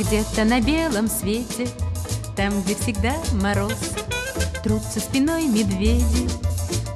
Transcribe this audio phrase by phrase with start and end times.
[0.00, 1.68] Где-то на белом свете,
[2.34, 3.74] там, где всегда мороз,
[4.64, 6.30] Трутся спиной медведи,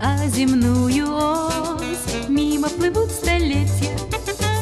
[0.00, 3.94] а земную ось Мимо плывут столетия,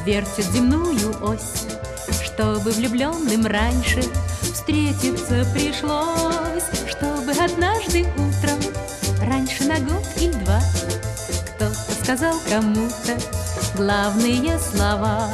[0.04, 1.66] вертят земную ось,
[2.22, 4.02] Чтобы влюбленным раньше
[4.42, 8.58] встретиться пришлось, Чтобы однажды утром,
[9.20, 10.60] раньше на год или два,
[11.56, 13.18] Кто-то сказал кому-то
[13.76, 15.30] главные слова.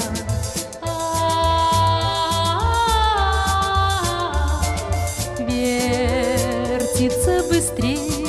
[7.01, 8.20] Вертится быстрее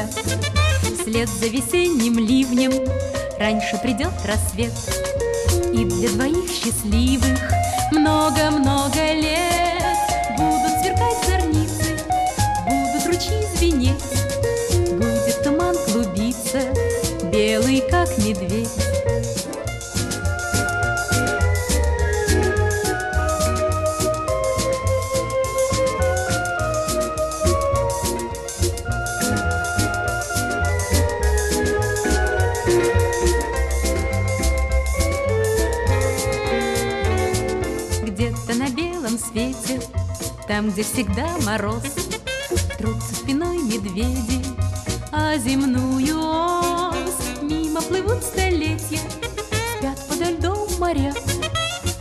[0.00, 0.08] земля.
[1.00, 2.72] Вслед за весенним ливнем
[3.38, 4.72] Раньше придет рассвет,
[5.72, 7.38] И для двоих счастливых
[7.92, 9.96] Много-много лет
[10.36, 11.96] Будут сверкать зорницы,
[12.68, 13.94] Будут ручьи звенеть,
[14.92, 16.60] Будет туман клубиться,
[17.32, 18.89] Белый, как медведь.
[39.30, 39.80] Свете,
[40.46, 41.82] Там, где всегда мороз,
[42.78, 44.44] Трутся спиной медведи,
[45.12, 46.18] А земную
[46.90, 49.00] ось Мимо плывут столетия,
[49.78, 51.14] Спят подо льдом моря,